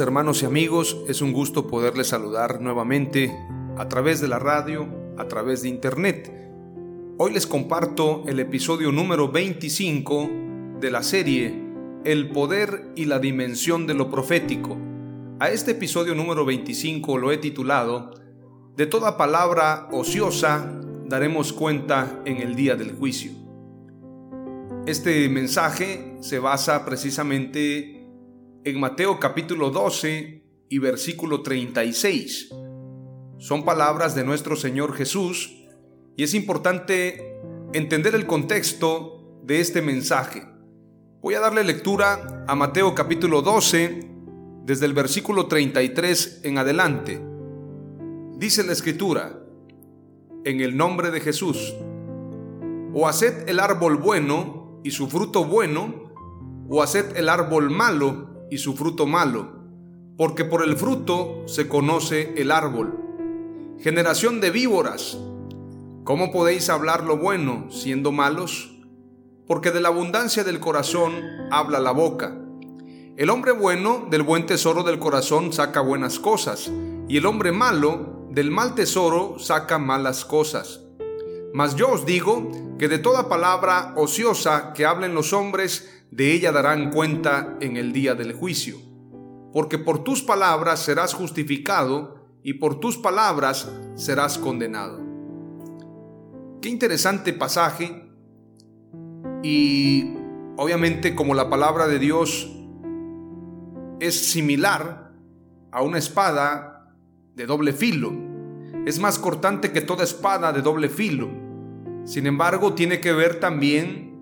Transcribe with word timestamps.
Hermanos 0.00 0.42
y 0.42 0.46
amigos, 0.46 0.96
es 1.08 1.22
un 1.22 1.32
gusto 1.32 1.66
poderles 1.66 2.08
saludar 2.08 2.60
nuevamente 2.60 3.36
a 3.76 3.88
través 3.88 4.20
de 4.20 4.28
la 4.28 4.38
radio, 4.38 4.86
a 5.16 5.26
través 5.26 5.62
de 5.62 5.68
internet. 5.68 6.32
Hoy 7.16 7.32
les 7.32 7.46
comparto 7.46 8.22
el 8.28 8.38
episodio 8.38 8.92
número 8.92 9.32
25 9.32 10.30
de 10.80 10.90
la 10.90 11.02
serie 11.02 11.52
El 12.04 12.30
poder 12.30 12.92
y 12.94 13.06
la 13.06 13.18
dimensión 13.18 13.86
de 13.88 13.94
lo 13.94 14.08
profético. 14.08 14.76
A 15.40 15.50
este 15.50 15.72
episodio 15.72 16.14
número 16.14 16.44
25 16.44 17.18
lo 17.18 17.32
he 17.32 17.38
titulado 17.38 18.12
De 18.76 18.86
toda 18.86 19.16
palabra 19.16 19.88
ociosa 19.90 20.80
daremos 21.06 21.52
cuenta 21.52 22.22
en 22.24 22.36
el 22.36 22.54
día 22.54 22.76
del 22.76 22.92
juicio. 22.92 23.32
Este 24.86 25.28
mensaje 25.28 26.16
se 26.20 26.38
basa 26.38 26.84
precisamente 26.84 27.97
en 28.68 28.78
Mateo 28.78 29.18
capítulo 29.18 29.70
12 29.70 30.42
y 30.68 30.78
versículo 30.78 31.42
36. 31.42 32.50
Son 33.38 33.64
palabras 33.64 34.14
de 34.14 34.24
nuestro 34.24 34.56
Señor 34.56 34.92
Jesús 34.92 35.56
y 36.16 36.22
es 36.22 36.34
importante 36.34 37.40
entender 37.72 38.14
el 38.14 38.26
contexto 38.26 39.40
de 39.42 39.60
este 39.60 39.80
mensaje. 39.80 40.46
Voy 41.22 41.34
a 41.34 41.40
darle 41.40 41.64
lectura 41.64 42.44
a 42.46 42.54
Mateo 42.54 42.94
capítulo 42.94 43.40
12 43.40 44.10
desde 44.66 44.84
el 44.84 44.92
versículo 44.92 45.46
33 45.46 46.42
en 46.44 46.58
adelante. 46.58 47.22
Dice 48.36 48.64
la 48.64 48.72
escritura, 48.72 49.42
en 50.44 50.60
el 50.60 50.76
nombre 50.76 51.10
de 51.10 51.20
Jesús, 51.20 51.74
o 52.92 53.08
haced 53.08 53.48
el 53.48 53.60
árbol 53.60 53.96
bueno 53.96 54.78
y 54.84 54.90
su 54.90 55.08
fruto 55.08 55.46
bueno, 55.46 56.12
o 56.68 56.82
haced 56.82 57.16
el 57.16 57.30
árbol 57.30 57.70
malo 57.70 58.28
y 58.50 58.58
su 58.58 58.74
fruto 58.74 59.06
malo, 59.06 59.58
porque 60.16 60.44
por 60.44 60.62
el 60.62 60.76
fruto 60.76 61.42
se 61.46 61.68
conoce 61.68 62.34
el 62.36 62.50
árbol. 62.50 62.98
Generación 63.78 64.40
de 64.40 64.50
víboras, 64.50 65.18
¿cómo 66.04 66.32
podéis 66.32 66.68
hablar 66.68 67.04
lo 67.04 67.16
bueno 67.16 67.70
siendo 67.70 68.12
malos? 68.12 68.76
Porque 69.46 69.70
de 69.70 69.80
la 69.80 69.88
abundancia 69.88 70.44
del 70.44 70.60
corazón 70.60 71.12
habla 71.50 71.78
la 71.78 71.92
boca. 71.92 72.36
El 73.16 73.30
hombre 73.30 73.52
bueno 73.52 74.06
del 74.10 74.22
buen 74.22 74.46
tesoro 74.46 74.82
del 74.82 74.98
corazón 74.98 75.52
saca 75.52 75.80
buenas 75.80 76.18
cosas, 76.18 76.70
y 77.08 77.16
el 77.16 77.26
hombre 77.26 77.52
malo 77.52 78.26
del 78.30 78.50
mal 78.50 78.74
tesoro 78.74 79.38
saca 79.38 79.78
malas 79.78 80.24
cosas. 80.24 80.80
Mas 81.52 81.76
yo 81.76 81.90
os 81.90 82.04
digo 82.04 82.50
que 82.78 82.88
de 82.88 82.98
toda 82.98 83.28
palabra 83.28 83.94
ociosa 83.96 84.72
que 84.74 84.86
hablen 84.86 85.14
los 85.14 85.32
hombres, 85.32 85.97
de 86.10 86.32
ella 86.32 86.52
darán 86.52 86.90
cuenta 86.90 87.56
en 87.60 87.76
el 87.76 87.92
día 87.92 88.14
del 88.14 88.32
juicio. 88.32 88.76
Porque 89.52 89.78
por 89.78 90.04
tus 90.04 90.22
palabras 90.22 90.80
serás 90.80 91.14
justificado 91.14 92.18
y 92.42 92.54
por 92.54 92.80
tus 92.80 92.96
palabras 92.98 93.70
serás 93.94 94.38
condenado. 94.38 95.00
Qué 96.60 96.68
interesante 96.68 97.32
pasaje 97.32 98.10
y 99.42 100.14
obviamente 100.56 101.14
como 101.14 101.34
la 101.34 101.48
palabra 101.48 101.86
de 101.86 101.98
Dios 101.98 102.52
es 104.00 104.30
similar 104.30 105.12
a 105.70 105.82
una 105.82 105.98
espada 105.98 106.94
de 107.34 107.46
doble 107.46 107.72
filo, 107.72 108.12
es 108.86 108.98
más 108.98 109.18
cortante 109.18 109.70
que 109.70 109.80
toda 109.80 110.04
espada 110.04 110.52
de 110.52 110.62
doble 110.62 110.88
filo. 110.88 111.28
Sin 112.04 112.26
embargo, 112.26 112.74
tiene 112.74 113.00
que 113.00 113.12
ver 113.12 113.38
también 113.38 114.18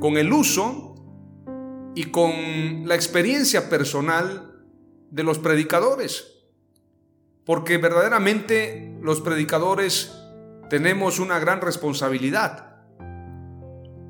con 0.00 0.16
el 0.16 0.32
uso 0.32 0.89
y 1.94 2.04
con 2.04 2.86
la 2.86 2.94
experiencia 2.94 3.68
personal 3.68 4.64
de 5.10 5.22
los 5.22 5.38
predicadores. 5.38 6.38
Porque 7.44 7.78
verdaderamente 7.78 8.96
los 9.02 9.20
predicadores 9.20 10.12
tenemos 10.68 11.18
una 11.18 11.38
gran 11.38 11.60
responsabilidad. 11.60 12.76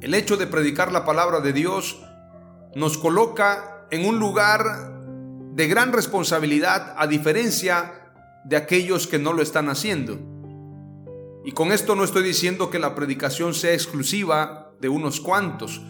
El 0.00 0.14
hecho 0.14 0.36
de 0.36 0.46
predicar 0.46 0.92
la 0.92 1.04
palabra 1.04 1.40
de 1.40 1.52
Dios 1.52 2.02
nos 2.74 2.98
coloca 2.98 3.86
en 3.90 4.06
un 4.06 4.18
lugar 4.18 4.92
de 5.52 5.66
gran 5.66 5.92
responsabilidad 5.92 6.94
a 6.96 7.06
diferencia 7.06 8.12
de 8.44 8.56
aquellos 8.56 9.06
que 9.06 9.18
no 9.18 9.32
lo 9.32 9.42
están 9.42 9.68
haciendo. 9.68 10.18
Y 11.44 11.52
con 11.52 11.72
esto 11.72 11.96
no 11.96 12.04
estoy 12.04 12.22
diciendo 12.22 12.70
que 12.70 12.78
la 12.78 12.94
predicación 12.94 13.54
sea 13.54 13.72
exclusiva 13.72 14.72
de 14.80 14.88
unos 14.88 15.20
cuantos, 15.20 15.80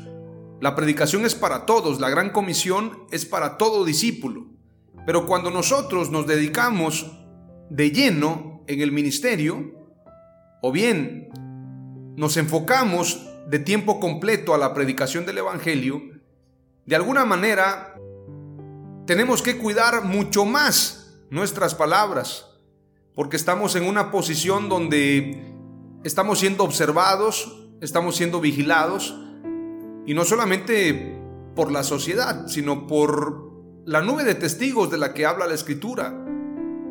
la 0.60 0.74
predicación 0.74 1.24
es 1.24 1.34
para 1.34 1.64
todos, 1.64 2.00
la 2.00 2.10
gran 2.10 2.30
comisión 2.30 3.06
es 3.10 3.24
para 3.24 3.56
todo 3.56 3.84
discípulo. 3.84 4.46
Pero 5.06 5.24
cuando 5.24 5.50
nosotros 5.50 6.10
nos 6.10 6.26
dedicamos 6.26 7.10
de 7.70 7.90
lleno 7.90 8.62
en 8.66 8.80
el 8.82 8.92
ministerio, 8.92 9.72
o 10.60 10.70
bien 10.70 11.30
nos 12.16 12.36
enfocamos 12.36 13.26
de 13.48 13.58
tiempo 13.58 13.98
completo 14.00 14.54
a 14.54 14.58
la 14.58 14.74
predicación 14.74 15.24
del 15.24 15.38
Evangelio, 15.38 16.02
de 16.84 16.96
alguna 16.96 17.24
manera 17.24 17.94
tenemos 19.06 19.40
que 19.40 19.56
cuidar 19.56 20.04
mucho 20.04 20.44
más 20.44 21.18
nuestras 21.30 21.74
palabras, 21.74 22.46
porque 23.14 23.36
estamos 23.36 23.76
en 23.76 23.84
una 23.84 24.10
posición 24.10 24.68
donde 24.68 25.54
estamos 26.04 26.38
siendo 26.38 26.64
observados, 26.64 27.70
estamos 27.80 28.16
siendo 28.16 28.40
vigilados, 28.40 29.14
y 30.06 30.14
no 30.14 30.24
solamente 30.24 31.20
por 31.54 31.70
la 31.70 31.82
sociedad, 31.82 32.46
sino 32.46 32.86
por 32.86 33.50
la 33.84 34.00
nube 34.02 34.24
de 34.24 34.34
testigos 34.34 34.90
de 34.90 34.98
la 34.98 35.14
que 35.14 35.26
habla 35.26 35.46
la 35.46 35.54
escritura, 35.54 36.24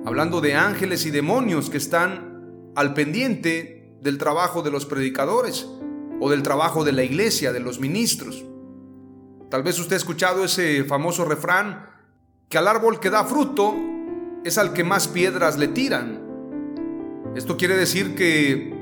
hablando 0.05 0.41
de 0.41 0.55
ángeles 0.55 1.05
y 1.05 1.11
demonios 1.11 1.69
que 1.69 1.77
están 1.77 2.71
al 2.75 2.93
pendiente 2.93 3.97
del 4.01 4.17
trabajo 4.17 4.61
de 4.61 4.71
los 4.71 4.85
predicadores 4.85 5.67
o 6.19 6.29
del 6.29 6.43
trabajo 6.43 6.83
de 6.83 6.91
la 6.91 7.03
iglesia, 7.03 7.51
de 7.51 7.59
los 7.59 7.79
ministros. 7.79 8.45
Tal 9.49 9.63
vez 9.63 9.79
usted 9.79 9.93
ha 9.93 9.97
escuchado 9.97 10.43
ese 10.43 10.83
famoso 10.83 11.25
refrán 11.25 11.85
que 12.49 12.57
al 12.57 12.67
árbol 12.67 12.99
que 12.99 13.09
da 13.09 13.23
fruto 13.23 13.75
es 14.43 14.57
al 14.57 14.73
que 14.73 14.83
más 14.83 15.07
piedras 15.07 15.57
le 15.57 15.67
tiran. 15.67 16.21
Esto 17.35 17.57
quiere 17.57 17.75
decir 17.75 18.15
que 18.15 18.73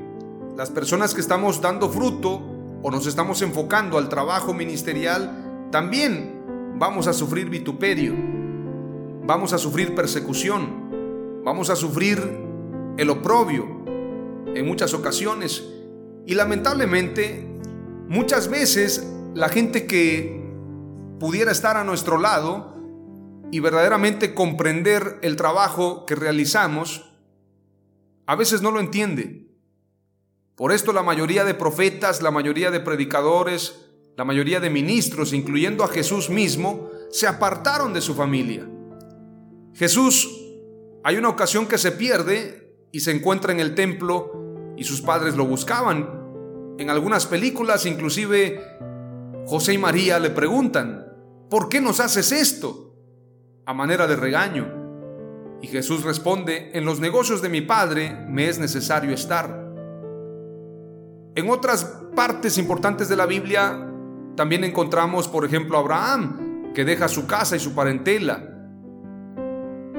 las 0.56 0.70
personas 0.70 1.14
que 1.14 1.20
estamos 1.20 1.60
dando 1.60 1.88
fruto 1.88 2.57
o 2.82 2.90
nos 2.90 3.06
estamos 3.06 3.42
enfocando 3.42 3.98
al 3.98 4.08
trabajo 4.08 4.54
ministerial, 4.54 5.68
también 5.70 6.74
vamos 6.78 7.06
a 7.06 7.12
sufrir 7.12 7.50
vituperio, 7.50 8.14
vamos 9.26 9.52
a 9.52 9.58
sufrir 9.58 9.94
persecución, 9.94 11.42
vamos 11.44 11.70
a 11.70 11.76
sufrir 11.76 12.22
el 12.96 13.10
oprobio 13.10 13.64
en 14.54 14.66
muchas 14.66 14.94
ocasiones. 14.94 15.64
Y 16.26 16.34
lamentablemente, 16.34 17.46
muchas 18.08 18.48
veces 18.48 19.06
la 19.34 19.48
gente 19.48 19.86
que 19.86 20.44
pudiera 21.18 21.50
estar 21.50 21.76
a 21.76 21.84
nuestro 21.84 22.18
lado 22.18 22.76
y 23.50 23.60
verdaderamente 23.60 24.34
comprender 24.34 25.18
el 25.22 25.36
trabajo 25.36 26.06
que 26.06 26.14
realizamos, 26.14 27.10
a 28.26 28.36
veces 28.36 28.62
no 28.62 28.70
lo 28.70 28.80
entiende. 28.80 29.47
Por 30.58 30.72
esto 30.72 30.92
la 30.92 31.04
mayoría 31.04 31.44
de 31.44 31.54
profetas, 31.54 32.20
la 32.20 32.32
mayoría 32.32 32.72
de 32.72 32.80
predicadores, 32.80 33.86
la 34.16 34.24
mayoría 34.24 34.58
de 34.58 34.70
ministros, 34.70 35.32
incluyendo 35.32 35.84
a 35.84 35.88
Jesús 35.88 36.28
mismo, 36.30 36.90
se 37.12 37.28
apartaron 37.28 37.94
de 37.94 38.00
su 38.00 38.16
familia. 38.16 38.68
Jesús, 39.72 40.28
hay 41.04 41.16
una 41.16 41.28
ocasión 41.28 41.66
que 41.66 41.78
se 41.78 41.92
pierde 41.92 42.74
y 42.90 42.98
se 42.98 43.12
encuentra 43.12 43.52
en 43.52 43.60
el 43.60 43.76
templo 43.76 44.74
y 44.76 44.82
sus 44.82 45.00
padres 45.00 45.36
lo 45.36 45.46
buscaban. 45.46 46.74
En 46.76 46.90
algunas 46.90 47.26
películas 47.26 47.86
inclusive 47.86 48.60
José 49.46 49.74
y 49.74 49.78
María 49.78 50.18
le 50.18 50.30
preguntan, 50.30 51.06
¿por 51.48 51.68
qué 51.68 51.80
nos 51.80 52.00
haces 52.00 52.32
esto? 52.32 52.96
A 53.64 53.74
manera 53.74 54.08
de 54.08 54.16
regaño. 54.16 54.66
Y 55.62 55.68
Jesús 55.68 56.02
responde, 56.02 56.72
en 56.74 56.84
los 56.84 56.98
negocios 56.98 57.42
de 57.42 57.48
mi 57.48 57.60
Padre 57.60 58.12
me 58.28 58.48
es 58.48 58.58
necesario 58.58 59.14
estar. 59.14 59.67
En 61.38 61.48
otras 61.50 61.84
partes 62.16 62.58
importantes 62.58 63.08
de 63.08 63.14
la 63.14 63.24
Biblia 63.24 63.88
también 64.34 64.64
encontramos, 64.64 65.28
por 65.28 65.44
ejemplo, 65.44 65.76
a 65.76 65.80
Abraham, 65.82 66.72
que 66.74 66.84
deja 66.84 67.06
su 67.06 67.28
casa 67.28 67.54
y 67.54 67.60
su 67.60 67.76
parentela. 67.76 68.42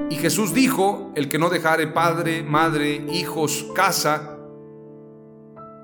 Y 0.10 0.16
Jesús 0.16 0.54
dijo, 0.54 1.14
el 1.16 1.30
que 1.30 1.40
no 1.40 1.50
dejare 1.50 1.88
padre, 1.88 2.44
madre, 2.44 3.06
hijos, 3.14 3.68
casa, 3.74 4.38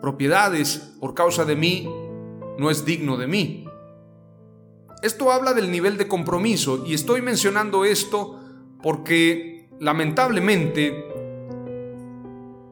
propiedades 0.02 0.98
por 1.00 1.14
causa 1.14 1.46
de 1.46 1.56
mí, 1.56 1.90
no 2.60 2.70
es 2.70 2.84
digno 2.84 3.16
de 3.16 3.28
mí. 3.28 3.66
Esto 5.04 5.32
habla 5.32 5.54
del 5.54 5.72
nivel 5.72 5.98
de 5.98 6.10
compromiso 6.10 6.84
y 6.86 6.94
estoy 6.94 7.22
mencionando 7.22 7.86
esto 7.86 8.42
porque 8.84 9.70
lamentablemente 9.80 11.06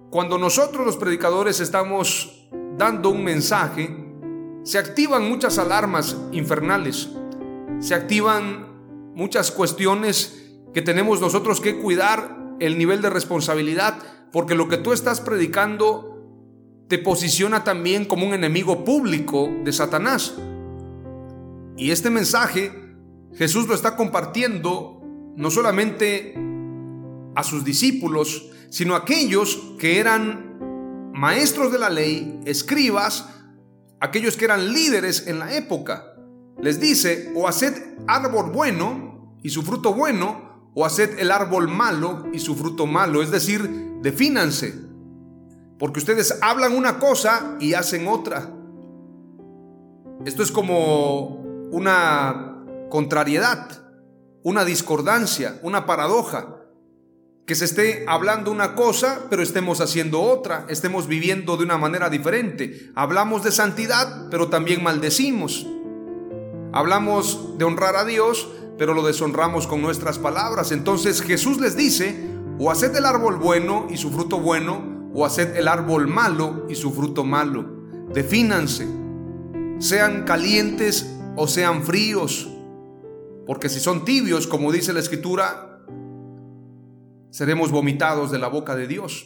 cuando 0.09 0.37
nosotros 0.37 0.85
los 0.85 0.97
predicadores 0.97 1.61
estamos 1.61 2.42
dando 2.77 3.09
un 3.09 3.23
mensaje, 3.23 3.95
se 4.63 4.77
activan 4.77 5.27
muchas 5.27 5.57
alarmas 5.57 6.17
infernales, 6.31 7.09
se 7.79 7.95
activan 7.95 9.11
muchas 9.13 9.51
cuestiones 9.51 10.51
que 10.73 10.81
tenemos 10.81 11.21
nosotros 11.21 11.61
que 11.61 11.79
cuidar 11.79 12.55
el 12.59 12.77
nivel 12.77 13.01
de 13.01 13.09
responsabilidad, 13.09 13.97
porque 14.31 14.55
lo 14.55 14.67
que 14.67 14.77
tú 14.77 14.93
estás 14.93 15.21
predicando 15.21 16.09
te 16.87 16.97
posiciona 16.97 17.63
también 17.63 18.05
como 18.05 18.25
un 18.25 18.33
enemigo 18.33 18.83
público 18.83 19.49
de 19.63 19.73
Satanás. 19.73 20.35
Y 21.75 21.91
este 21.91 22.09
mensaje 22.09 22.83
Jesús 23.35 23.67
lo 23.67 23.73
está 23.73 23.95
compartiendo 23.95 25.01
no 25.35 25.49
solamente 25.49 26.35
a 27.35 27.43
sus 27.43 27.63
discípulos, 27.63 28.49
sino 28.69 28.93
a 28.93 28.99
aquellos 28.99 29.59
que 29.79 29.99
eran 29.99 30.52
maestros 31.13 31.71
de 31.71 31.79
la 31.79 31.89
ley, 31.89 32.41
escribas, 32.45 33.29
aquellos 33.99 34.35
que 34.35 34.45
eran 34.45 34.73
líderes 34.73 35.27
en 35.27 35.39
la 35.39 35.55
época. 35.55 36.15
Les 36.61 36.79
dice, 36.79 37.31
o 37.35 37.47
haced 37.47 37.73
árbol 38.07 38.51
bueno 38.51 39.37
y 39.41 39.49
su 39.49 39.63
fruto 39.63 39.93
bueno, 39.93 40.71
o 40.75 40.85
haced 40.85 41.19
el 41.19 41.31
árbol 41.31 41.67
malo 41.67 42.27
y 42.33 42.39
su 42.39 42.55
fruto 42.55 42.85
malo. 42.85 43.21
Es 43.21 43.31
decir, 43.31 43.99
defínanse. 44.01 44.73
Porque 45.79 45.99
ustedes 45.99 46.37
hablan 46.41 46.75
una 46.75 46.99
cosa 46.99 47.57
y 47.59 47.73
hacen 47.73 48.07
otra. 48.07 48.49
Esto 50.25 50.43
es 50.43 50.51
como 50.51 51.41
una 51.71 52.63
contrariedad, 52.89 53.69
una 54.43 54.63
discordancia, 54.65 55.59
una 55.63 55.85
paradoja. 55.85 56.62
Que 57.45 57.55
se 57.55 57.65
esté 57.65 58.05
hablando 58.07 58.51
una 58.51 58.73
cosa, 58.73 59.27
pero 59.29 59.43
estemos 59.43 59.81
haciendo 59.81 60.21
otra, 60.21 60.65
estemos 60.69 61.07
viviendo 61.07 61.57
de 61.57 61.65
una 61.65 61.77
manera 61.77 62.09
diferente. 62.09 62.91
Hablamos 62.95 63.43
de 63.43 63.51
santidad, 63.51 64.29
pero 64.29 64.47
también 64.47 64.81
maldecimos. 64.81 65.67
Hablamos 66.71 67.57
de 67.57 67.65
honrar 67.65 67.97
a 67.97 68.05
Dios, 68.05 68.47
pero 68.77 68.93
lo 68.93 69.03
deshonramos 69.03 69.67
con 69.67 69.81
nuestras 69.81 70.19
palabras. 70.19 70.71
Entonces 70.71 71.21
Jesús 71.21 71.59
les 71.59 71.75
dice, 71.75 72.17
o 72.59 72.71
haced 72.71 72.95
el 72.95 73.05
árbol 73.05 73.35
bueno 73.35 73.87
y 73.89 73.97
su 73.97 74.09
fruto 74.09 74.39
bueno, 74.39 75.09
o 75.13 75.25
haced 75.25 75.57
el 75.57 75.67
árbol 75.67 76.07
malo 76.07 76.65
y 76.69 76.75
su 76.75 76.93
fruto 76.93 77.25
malo. 77.25 77.65
Defínanse, 78.13 78.87
sean 79.79 80.23
calientes 80.23 81.13
o 81.35 81.47
sean 81.47 81.83
fríos, 81.83 82.49
porque 83.45 83.67
si 83.67 83.81
son 83.81 84.05
tibios, 84.05 84.47
como 84.47 84.71
dice 84.71 84.93
la 84.93 85.01
escritura, 85.01 85.72
seremos 87.33 87.71
vomitados 87.71 88.29
de 88.29 88.37
la 88.37 88.47
boca 88.47 88.75
de 88.75 88.87
Dios. 88.87 89.25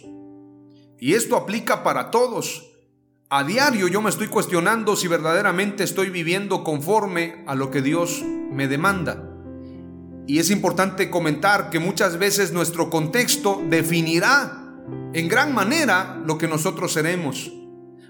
Y 0.98 1.14
esto 1.14 1.36
aplica 1.36 1.84
para 1.84 2.10
todos. 2.10 2.72
A 3.30 3.44
diario 3.44 3.90
yo 3.90 4.02
me 4.02 4.10
estoy 4.10 4.28
cuestionando 4.28 4.96
si 4.96 5.10
verdaderamente 5.10 5.84
estoy 5.84 6.10
viviendo 6.10 6.64
conforme 6.64 7.44
a 7.48 7.54
lo 7.54 7.70
que 7.70 7.82
Dios 7.82 8.24
me 8.24 8.70
demanda. 8.70 9.30
Y 10.26 10.40
es 10.40 10.52
importante 10.52 11.10
comentar 11.10 11.70
que 11.70 11.80
muchas 11.80 12.18
veces 12.18 12.54
nuestro 12.54 12.90
contexto 12.90 13.62
definirá 13.70 14.74
en 15.12 15.28
gran 15.28 15.54
manera 15.54 16.18
lo 16.26 16.38
que 16.38 16.48
nosotros 16.48 16.94
seremos. 16.94 17.52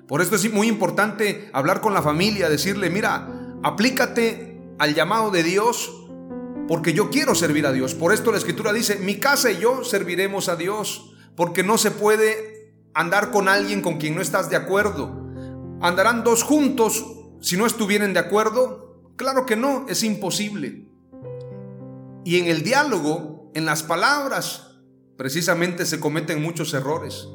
Por 0.08 0.22
esto 0.22 0.36
es 0.36 0.54
muy 0.54 0.68
importante 0.68 1.50
hablar 1.54 1.82
con 1.82 1.96
la 1.96 2.04
familia, 2.04 2.50
decirle, 2.50 2.92
mira, 2.92 3.58
aplícate 3.64 4.62
al 4.78 4.94
llamado 4.94 5.32
de 5.32 5.42
Dios 5.42 6.07
porque 6.68 6.94
yo 6.94 7.10
quiero 7.10 7.36
servir 7.36 7.66
a 7.66 7.72
Dios. 7.72 7.96
Por 7.96 8.14
esto 8.14 8.32
la 8.32 8.38
escritura 8.38 8.74
dice, 8.74 8.98
mi 8.98 9.18
casa 9.18 9.52
y 9.52 9.60
yo 9.60 9.84
serviremos 9.84 10.50
a 10.50 10.56
Dios, 10.56 11.14
porque 11.36 11.64
no 11.64 11.78
se 11.78 11.92
puede 11.92 12.74
andar 12.94 13.32
con 13.32 13.48
alguien 13.48 13.82
con 13.82 13.98
quien 13.98 14.16
no 14.16 14.22
estás 14.22 14.50
de 14.50 14.56
acuerdo. 14.56 15.28
¿Andarán 15.82 16.24
dos 16.24 16.44
juntos 16.44 17.06
si 17.42 17.58
no 17.58 17.66
estuvieran 17.66 18.14
de 18.14 18.20
acuerdo? 18.20 19.12
Claro 19.16 19.46
que 19.46 19.56
no, 19.56 19.86
es 19.88 20.04
imposible. 20.04 20.88
Y 22.24 22.40
en 22.40 22.48
el 22.48 22.64
diálogo, 22.64 23.52
en 23.54 23.66
las 23.66 23.84
palabras, 23.84 24.80
precisamente 25.16 25.86
se 25.86 26.00
cometen 26.00 26.42
muchos 26.42 26.74
errores. 26.74 27.28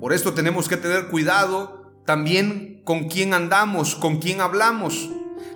Por 0.00 0.12
esto 0.12 0.34
tenemos 0.34 0.68
que 0.68 0.76
tener 0.76 1.08
cuidado 1.08 1.92
también 2.04 2.82
con 2.84 3.08
quién 3.08 3.34
andamos, 3.34 3.94
con 3.94 4.18
quién 4.18 4.40
hablamos. 4.40 5.10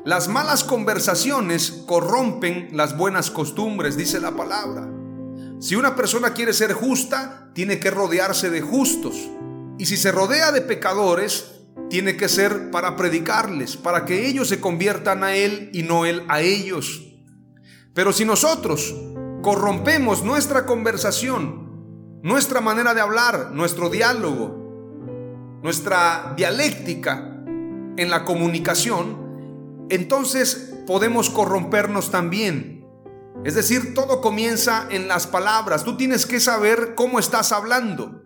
Las 0.04 0.28
malas 0.28 0.64
conversaciones 0.64 1.84
corrompen 1.86 2.70
las 2.72 2.96
buenas 2.96 3.30
costumbres, 3.30 3.96
dice 3.96 4.20
la 4.20 4.32
palabra. 4.32 4.88
Si 5.60 5.76
una 5.76 5.94
persona 5.94 6.32
quiere 6.32 6.52
ser 6.52 6.72
justa, 6.72 7.50
tiene 7.54 7.78
que 7.80 7.90
rodearse 7.90 8.50
de 8.50 8.62
justos. 8.62 9.16
Y 9.78 9.86
si 9.86 9.96
se 9.96 10.10
rodea 10.10 10.52
de 10.52 10.62
pecadores, 10.62 11.60
tiene 11.90 12.16
que 12.16 12.28
ser 12.28 12.70
para 12.70 12.96
predicarles, 12.96 13.76
para 13.76 14.04
que 14.04 14.26
ellos 14.26 14.48
se 14.48 14.60
conviertan 14.60 15.22
a 15.22 15.34
Él 15.34 15.70
y 15.72 15.82
no 15.82 16.06
Él 16.06 16.24
a 16.28 16.40
ellos. 16.40 17.02
Pero 17.94 18.12
si 18.12 18.24
nosotros 18.24 18.94
corrompemos 19.42 20.22
nuestra 20.22 20.64
conversación, 20.64 22.20
nuestra 22.22 22.60
manera 22.60 22.94
de 22.94 23.00
hablar, 23.00 23.50
nuestro 23.52 23.90
diálogo, 23.90 25.58
nuestra 25.62 26.34
dialéctica 26.36 27.42
en 27.96 28.08
la 28.08 28.24
comunicación, 28.24 29.29
entonces 29.90 30.72
podemos 30.86 31.30
corrompernos 31.30 32.10
también. 32.10 32.86
Es 33.44 33.54
decir, 33.54 33.94
todo 33.94 34.20
comienza 34.20 34.86
en 34.90 35.08
las 35.08 35.26
palabras. 35.26 35.84
Tú 35.84 35.96
tienes 35.96 36.26
que 36.26 36.40
saber 36.40 36.94
cómo 36.94 37.18
estás 37.18 37.52
hablando. 37.52 38.22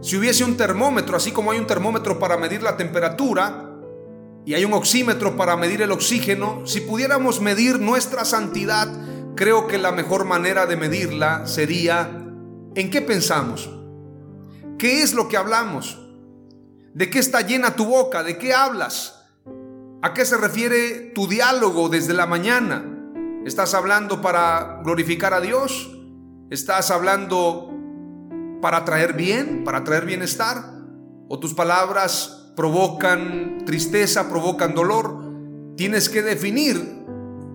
Si 0.00 0.16
hubiese 0.16 0.44
un 0.44 0.56
termómetro, 0.56 1.16
así 1.16 1.32
como 1.32 1.50
hay 1.50 1.58
un 1.58 1.66
termómetro 1.66 2.18
para 2.18 2.36
medir 2.36 2.62
la 2.62 2.76
temperatura 2.76 3.70
y 4.44 4.54
hay 4.54 4.64
un 4.64 4.74
oxímetro 4.74 5.36
para 5.36 5.56
medir 5.56 5.80
el 5.80 5.92
oxígeno, 5.92 6.66
si 6.66 6.80
pudiéramos 6.80 7.40
medir 7.40 7.80
nuestra 7.80 8.24
santidad, 8.24 8.88
creo 9.34 9.66
que 9.66 9.78
la 9.78 9.92
mejor 9.92 10.24
manera 10.26 10.66
de 10.66 10.76
medirla 10.76 11.46
sería 11.46 12.22
en 12.74 12.90
qué 12.90 13.00
pensamos, 13.00 13.70
qué 14.78 15.02
es 15.02 15.14
lo 15.14 15.28
que 15.28 15.36
hablamos, 15.36 15.98
de 16.92 17.08
qué 17.08 17.18
está 17.18 17.40
llena 17.40 17.76
tu 17.76 17.86
boca, 17.86 18.22
de 18.22 18.36
qué 18.36 18.52
hablas, 18.52 19.13
a 20.04 20.12
qué 20.12 20.26
se 20.26 20.36
refiere 20.36 21.12
tu 21.14 21.26
diálogo 21.26 21.88
desde 21.88 22.12
la 22.12 22.26
mañana. 22.26 22.84
¿Estás 23.46 23.72
hablando 23.72 24.20
para 24.20 24.82
glorificar 24.84 25.32
a 25.32 25.40
Dios? 25.40 25.96
¿Estás 26.50 26.90
hablando 26.90 27.70
para 28.60 28.84
traer 28.84 29.14
bien, 29.14 29.64
para 29.64 29.82
traer 29.82 30.04
bienestar? 30.04 30.62
¿O 31.26 31.38
tus 31.38 31.54
palabras 31.54 32.52
provocan 32.54 33.62
tristeza, 33.64 34.28
provocan 34.28 34.74
dolor? 34.74 35.24
Tienes 35.74 36.10
que 36.10 36.20
definir 36.20 37.06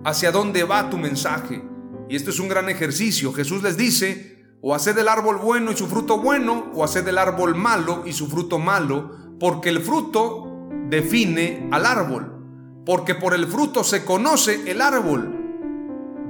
hacia 0.04 0.32
dónde 0.32 0.64
va 0.64 0.90
tu 0.90 0.98
mensaje. 0.98 1.62
Y 2.08 2.16
esto 2.16 2.30
es 2.30 2.40
un 2.40 2.48
gran 2.48 2.68
ejercicio. 2.68 3.32
Jesús 3.32 3.62
les 3.62 3.76
dice, 3.76 4.56
o 4.60 4.74
haced 4.74 4.98
el 4.98 5.06
árbol 5.06 5.36
bueno 5.36 5.70
y 5.70 5.76
su 5.76 5.86
fruto 5.86 6.18
bueno, 6.18 6.72
o 6.74 6.82
haced 6.82 7.06
el 7.06 7.18
árbol 7.18 7.54
malo 7.54 8.02
y 8.06 8.12
su 8.12 8.26
fruto 8.26 8.58
malo, 8.58 9.36
porque 9.38 9.68
el 9.68 9.78
fruto 9.82 10.66
define 10.88 11.68
al 11.70 11.86
árbol, 11.86 12.39
porque 12.84 13.14
por 13.14 13.34
el 13.34 13.46
fruto 13.46 13.84
se 13.84 14.04
conoce 14.04 14.70
el 14.70 14.80
árbol. 14.80 15.36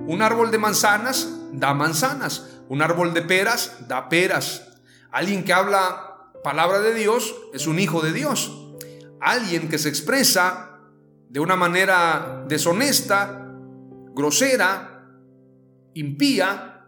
Un 0.06 0.22
árbol 0.22 0.50
de 0.50 0.58
manzanas 0.58 1.28
da 1.52 1.74
manzanas. 1.74 2.60
Un 2.68 2.82
árbol 2.82 3.14
de 3.14 3.22
peras 3.22 3.88
da 3.88 4.08
peras. 4.08 4.66
Alguien 5.10 5.44
que 5.44 5.52
habla 5.52 6.32
palabra 6.42 6.80
de 6.80 6.94
Dios 6.94 7.34
es 7.52 7.66
un 7.66 7.78
hijo 7.78 8.00
de 8.00 8.12
Dios. 8.12 8.74
Alguien 9.20 9.68
que 9.68 9.78
se 9.78 9.88
expresa 9.88 10.78
de 11.28 11.40
una 11.40 11.56
manera 11.56 12.44
deshonesta, 12.48 13.46
grosera, 14.12 15.06
impía, 15.94 16.86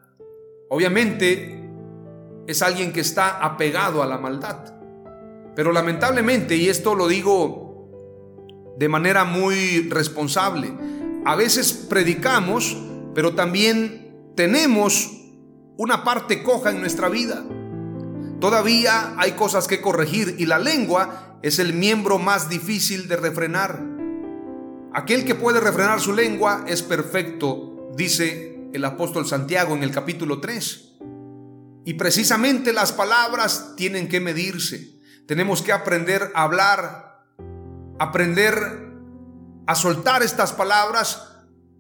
obviamente 0.69 1.62
es 2.47 2.62
alguien 2.62 2.92
que 2.92 3.00
está 3.00 3.38
apegado 3.38 4.02
a 4.02 4.07
la 4.07 4.19
maldad. 4.19 4.75
Pero 5.54 5.71
lamentablemente, 5.71 6.57
y 6.57 6.69
esto 6.69 6.95
lo 6.95 7.07
digo 7.07 7.62
de 8.79 8.88
manera 8.88 9.25
muy 9.25 9.88
responsable, 9.88 10.73
a 11.25 11.37
veces 11.37 11.73
predicamos, 11.73 12.76
pero 13.14 13.35
también 13.35 14.33
tenemos 14.35 15.11
una 15.76 16.05
parte 16.05 16.43
coja 16.43 16.71
en 16.71 16.81
nuestra 16.81 17.09
vida. 17.09 17.45
Todavía 18.41 19.14
hay 19.19 19.33
cosas 19.33 19.69
que 19.69 19.81
corregir 19.81 20.35
y 20.38 20.47
la 20.47 20.59
lengua 20.59 21.38
es 21.43 21.59
el 21.59 21.75
miembro 21.75 22.19
más 22.19 22.49
difícil 22.49 23.09
de 23.09 23.17
refrenar. 23.17 23.83
Aquel 24.95 25.25
que 25.25 25.35
puede 25.35 25.61
refrenar 25.61 26.00
su 26.00 26.12
lengua 26.12 26.64
es 26.67 26.83
perfecto, 26.83 27.91
dice 27.97 28.69
el 28.73 28.85
apóstol 28.85 29.26
Santiago 29.26 29.75
en 29.75 29.83
el 29.83 29.91
capítulo 29.91 30.41
3. 30.41 30.93
Y 31.85 31.95
precisamente 31.95 32.73
las 32.73 32.93
palabras 32.93 33.75
tienen 33.76 34.09
que 34.09 34.21
medirse. 34.21 35.00
Tenemos 35.26 35.62
que 35.62 35.73
aprender 35.73 36.31
a 36.35 36.43
hablar, 36.43 37.12
aprender 37.99 38.92
a 39.66 39.75
soltar 39.75 40.22
estas 40.22 40.52
palabras, 40.52 41.28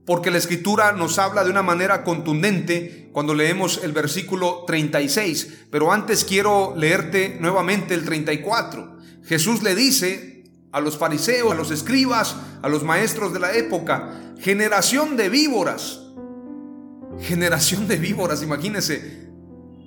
porque 0.04 0.30
la 0.30 0.38
escritura 0.38 0.92
nos 0.92 1.18
habla 1.18 1.44
de 1.44 1.50
una 1.50 1.62
manera 1.62 2.04
contundente 2.04 3.10
cuando 3.12 3.34
leemos 3.34 3.80
el 3.84 3.92
versículo 3.92 4.64
36. 4.66 5.66
Pero 5.70 5.92
antes 5.92 6.24
quiero 6.24 6.74
leerte 6.76 7.36
nuevamente 7.40 7.94
el 7.94 8.04
34. 8.04 8.98
Jesús 9.24 9.62
le 9.62 9.74
dice 9.74 10.44
a 10.72 10.80
los 10.80 10.96
fariseos, 10.98 11.52
a 11.52 11.54
los 11.54 11.70
escribas, 11.70 12.36
a 12.62 12.68
los 12.68 12.82
maestros 12.82 13.32
de 13.32 13.40
la 13.40 13.52
época, 13.52 14.34
generación 14.40 15.16
de 15.16 15.28
víboras. 15.28 16.00
Generación 17.20 17.86
de 17.86 17.96
víboras, 17.96 18.42
imagínense. 18.42 19.28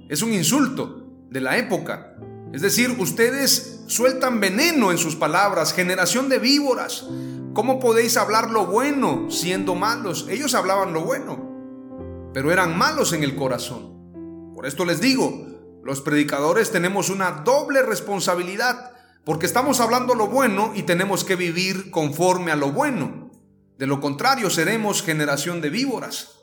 Es 0.08 0.22
un 0.22 0.32
insulto 0.32 1.26
de 1.30 1.42
la 1.42 1.58
época. 1.58 2.16
Es 2.56 2.62
decir, 2.62 2.96
ustedes 3.00 3.82
sueltan 3.88 4.40
veneno 4.40 4.94
en 4.94 4.98
sus 4.98 5.18
palabras, 5.18 5.74
generación 5.74 6.30
de 6.30 6.40
víboras. 6.40 7.06
¿Cómo 7.54 7.82
podéis 7.82 8.16
hablar 8.16 8.50
lo 8.50 8.66
bueno 8.66 9.30
siendo 9.30 9.76
malos? 9.76 10.28
Ellos 10.30 10.56
hablaban 10.56 10.94
lo 10.94 11.02
bueno, 11.02 12.32
pero 12.34 12.54
eran 12.54 12.78
malos 12.78 13.12
en 13.12 13.24
el 13.24 13.36
corazón. 13.36 14.54
Por 14.56 14.66
esto 14.66 14.86
les 14.86 15.02
digo, 15.02 15.46
los 15.84 16.00
predicadores 16.00 16.72
tenemos 16.72 17.10
una 17.10 17.44
doble 17.44 17.82
responsabilidad, 17.82 18.94
porque 19.26 19.48
estamos 19.48 19.82
hablando 19.82 20.16
lo 20.16 20.28
bueno 20.28 20.72
y 20.74 20.84
tenemos 20.84 21.26
que 21.26 21.36
vivir 21.36 21.92
conforme 21.92 22.54
a 22.54 22.56
lo 22.56 22.72
bueno. 22.72 23.32
De 23.78 23.86
lo 23.86 24.00
contrario, 24.00 24.50
seremos 24.50 25.04
generación 25.04 25.60
de 25.60 25.72
víboras. 25.72 26.40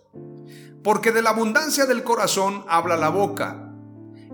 Porque 0.85 1.11
de 1.11 1.23
la 1.23 1.31
abundancia 1.31 1.87
del 1.87 2.05
corazón 2.05 2.67
habla 2.69 2.99
la 2.99 3.09
boca. 3.09 3.72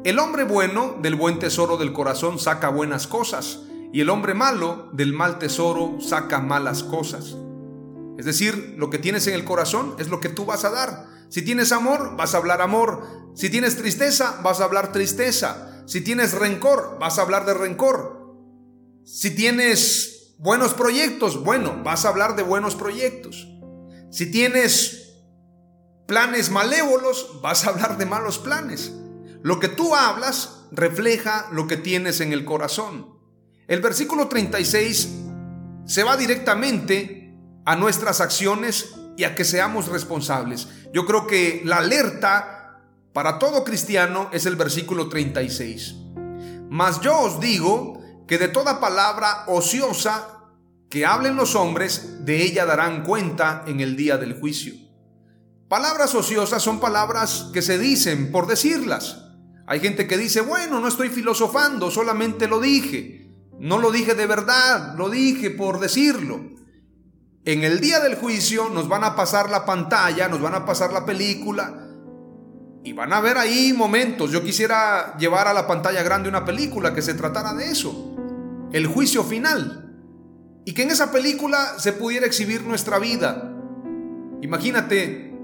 El 0.04 0.20
hombre 0.20 0.44
bueno 0.44 0.96
del 1.02 1.16
buen 1.16 1.40
tesoro 1.40 1.76
del 1.76 1.92
corazón 1.92 2.38
saca 2.38 2.68
buenas 2.68 3.08
cosas, 3.08 3.60
y 3.92 4.00
el 4.00 4.10
hombre 4.10 4.32
malo 4.32 4.90
del 4.92 5.12
mal 5.12 5.38
tesoro 5.38 5.98
saca 6.00 6.38
malas 6.38 6.84
cosas. 6.84 7.36
Es 8.16 8.24
decir, 8.24 8.74
lo 8.76 8.90
que 8.90 8.98
tienes 8.98 9.26
en 9.26 9.34
el 9.34 9.44
corazón 9.44 9.96
es 9.98 10.08
lo 10.08 10.20
que 10.20 10.28
tú 10.28 10.44
vas 10.44 10.64
a 10.64 10.70
dar. 10.70 11.06
Si 11.30 11.42
tienes 11.42 11.72
amor, 11.72 12.16
vas 12.16 12.34
a 12.34 12.38
hablar 12.38 12.62
amor. 12.62 13.02
Si 13.34 13.50
tienes 13.50 13.76
tristeza, 13.76 14.40
vas 14.42 14.60
a 14.60 14.64
hablar 14.64 14.92
tristeza. 14.92 15.84
Si 15.86 16.00
tienes 16.00 16.32
rencor, 16.32 16.98
vas 17.00 17.18
a 17.18 17.22
hablar 17.22 17.44
de 17.44 17.54
rencor. 17.54 18.36
Si 19.04 19.34
tienes 19.34 20.34
buenos 20.38 20.74
proyectos, 20.74 21.42
bueno, 21.42 21.82
vas 21.82 22.04
a 22.04 22.10
hablar 22.10 22.36
de 22.36 22.42
buenos 22.42 22.76
proyectos. 22.76 23.48
Si 24.10 24.30
tienes 24.30 25.14
planes 26.06 26.50
malévolos, 26.50 27.40
vas 27.42 27.66
a 27.66 27.70
hablar 27.70 27.98
de 27.98 28.06
malos 28.06 28.38
planes. 28.38 28.92
Lo 29.42 29.60
que 29.60 29.68
tú 29.68 29.94
hablas 29.94 30.64
refleja 30.72 31.48
lo 31.52 31.66
que 31.66 31.76
tienes 31.76 32.20
en 32.20 32.32
el 32.32 32.44
corazón. 32.44 33.18
El 33.66 33.80
versículo 33.80 34.28
36 34.28 35.08
se 35.86 36.02
va 36.02 36.16
directamente 36.16 37.34
a 37.64 37.76
nuestras 37.76 38.20
acciones 38.20 38.94
y 39.16 39.24
a 39.24 39.34
que 39.34 39.44
seamos 39.44 39.88
responsables. 39.88 40.68
Yo 40.92 41.06
creo 41.06 41.26
que 41.26 41.62
la 41.64 41.78
alerta 41.78 42.80
para 43.12 43.38
todo 43.38 43.64
cristiano 43.64 44.30
es 44.32 44.46
el 44.46 44.56
versículo 44.56 45.08
36. 45.08 45.94
Mas 46.70 47.00
yo 47.00 47.18
os 47.18 47.40
digo 47.40 48.02
que 48.26 48.38
de 48.38 48.48
toda 48.48 48.80
palabra 48.80 49.44
ociosa 49.46 50.38
que 50.90 51.04
hablen 51.04 51.36
los 51.36 51.54
hombres, 51.54 52.24
de 52.24 52.42
ella 52.42 52.64
darán 52.64 53.02
cuenta 53.02 53.64
en 53.66 53.80
el 53.80 53.96
día 53.96 54.16
del 54.16 54.38
juicio. 54.38 54.74
Palabras 55.68 56.14
ociosas 56.14 56.62
son 56.62 56.80
palabras 56.80 57.50
que 57.52 57.60
se 57.60 57.78
dicen 57.78 58.32
por 58.32 58.46
decirlas. 58.46 59.27
Hay 59.68 59.80
gente 59.80 60.06
que 60.06 60.16
dice, 60.16 60.40
bueno, 60.40 60.80
no 60.80 60.88
estoy 60.88 61.10
filosofando, 61.10 61.90
solamente 61.90 62.48
lo 62.48 62.58
dije. 62.58 63.28
No 63.60 63.76
lo 63.76 63.92
dije 63.92 64.14
de 64.14 64.26
verdad, 64.26 64.94
lo 64.96 65.10
dije 65.10 65.50
por 65.50 65.78
decirlo. 65.78 66.40
En 67.44 67.64
el 67.64 67.78
día 67.78 68.00
del 68.00 68.14
juicio 68.14 68.70
nos 68.70 68.88
van 68.88 69.04
a 69.04 69.14
pasar 69.14 69.50
la 69.50 69.66
pantalla, 69.66 70.26
nos 70.28 70.40
van 70.40 70.54
a 70.54 70.64
pasar 70.64 70.90
la 70.90 71.04
película 71.04 71.86
y 72.82 72.94
van 72.94 73.12
a 73.12 73.20
ver 73.20 73.36
ahí 73.36 73.74
momentos. 73.74 74.30
Yo 74.30 74.42
quisiera 74.42 75.18
llevar 75.18 75.46
a 75.46 75.52
la 75.52 75.66
pantalla 75.66 76.02
grande 76.02 76.30
una 76.30 76.46
película 76.46 76.94
que 76.94 77.02
se 77.02 77.12
tratara 77.12 77.52
de 77.52 77.70
eso. 77.70 78.16
El 78.72 78.86
juicio 78.86 79.22
final. 79.22 79.84
Y 80.64 80.72
que 80.72 80.84
en 80.84 80.92
esa 80.92 81.12
película 81.12 81.78
se 81.78 81.92
pudiera 81.92 82.24
exhibir 82.24 82.62
nuestra 82.62 82.98
vida. 82.98 83.54
Imagínate, 84.40 85.38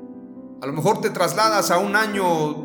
a 0.62 0.66
lo 0.66 0.72
mejor 0.72 1.02
te 1.02 1.10
trasladas 1.10 1.70
a 1.70 1.76
un 1.76 1.94
año 1.94 2.63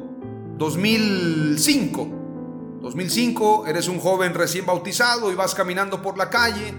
2005. 0.60 2.80
2005, 2.82 3.68
eres 3.68 3.88
un 3.88 4.00
joven 4.00 4.34
recién 4.34 4.66
bautizado 4.66 5.32
y 5.32 5.36
vas 5.36 5.56
caminando 5.56 6.02
por 6.02 6.18
la 6.18 6.30
calle 6.30 6.74